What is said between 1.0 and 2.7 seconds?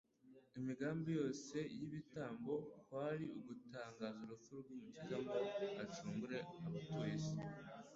yose y'ibitambo